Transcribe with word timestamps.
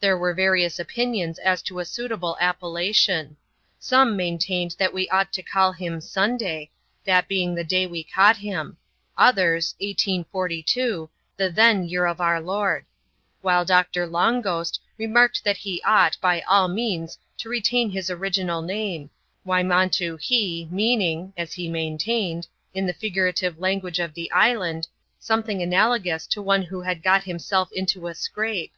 There 0.00 0.16
were 0.16 0.32
various 0.32 0.78
opinions 0.78 1.38
as 1.38 1.60
to 1.64 1.78
a 1.78 1.84
suitable 1.84 2.38
appellation. 2.40 3.36
Some 3.78 4.16
maintained 4.16 4.74
that 4.78 4.94
we 4.94 5.10
ought 5.10 5.30
to 5.34 5.42
call 5.42 5.72
him" 5.72 6.00
Sunday," 6.16 6.70
that 7.04 7.28
being 7.28 7.54
the 7.54 7.64
day 7.64 7.86
we 7.86 8.02
caught 8.02 8.38
him; 8.38 8.78
others," 9.18 9.74
Eighteen 9.80 10.24
Forty 10.32 10.62
two," 10.62 11.10
the 11.36 11.50
then 11.50 11.86
year 11.86 12.06
of 12.06 12.18
our 12.18 12.40
Lord; 12.40 12.86
while 13.42 13.66
Doctor 13.66 14.06
Long 14.06 14.40
Ghost 14.40 14.80
remarked 14.96 15.44
that 15.44 15.58
be 15.64 15.82
ought, 15.84 16.16
by 16.22 16.40
all 16.48 16.68
means, 16.68 17.18
to 17.36 17.50
retain 17.50 17.90
\i\a 17.90 17.96
oTi^vaal 18.00 18.18
\va.txift,— 18.18 18.20
Wy 18.24 18.68
CHAP.ix.] 18.70 18.70
WE 18.70 18.72
ST££B 18.72 19.00
TO 19.04 19.04
THE 19.04 19.42
WESTWARD. 19.44 19.60
at 19.60 19.66
montoo 19.66 20.16
Hee, 20.16 20.68
meaning 20.70 21.32
(as 21.36 21.56
be 21.56 21.68
maintained), 21.68 22.46
in 22.72 22.86
the 22.86 22.94
figurative 22.94 23.58
lan 23.58 23.80
guage 23.80 23.98
of 24.02 24.14
the 24.14 24.32
island^ 24.34 24.88
something 25.18 25.60
analogous 25.62 26.26
to 26.28 26.40
one 26.40 26.62
who 26.62 26.80
had 26.80 27.02
got 27.02 27.24
himself 27.24 27.70
into 27.72 28.06
a 28.06 28.14
scrape. 28.14 28.72